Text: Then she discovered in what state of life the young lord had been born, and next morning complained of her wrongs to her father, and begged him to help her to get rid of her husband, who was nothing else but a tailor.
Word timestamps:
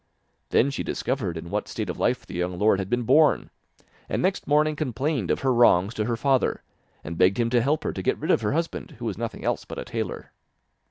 Then 0.49 0.71
she 0.71 0.81
discovered 0.81 1.37
in 1.37 1.51
what 1.51 1.67
state 1.67 1.87
of 1.87 1.99
life 1.99 2.25
the 2.25 2.33
young 2.33 2.57
lord 2.57 2.79
had 2.79 2.89
been 2.89 3.03
born, 3.03 3.51
and 4.09 4.19
next 4.19 4.47
morning 4.47 4.75
complained 4.75 5.29
of 5.29 5.41
her 5.41 5.53
wrongs 5.53 5.93
to 5.93 6.05
her 6.05 6.17
father, 6.17 6.63
and 7.03 7.19
begged 7.19 7.37
him 7.39 7.51
to 7.51 7.61
help 7.61 7.83
her 7.83 7.93
to 7.93 8.01
get 8.01 8.17
rid 8.17 8.31
of 8.31 8.41
her 8.41 8.53
husband, 8.53 8.95
who 8.97 9.05
was 9.05 9.15
nothing 9.19 9.45
else 9.45 9.63
but 9.63 9.77
a 9.77 9.85
tailor. 9.85 10.31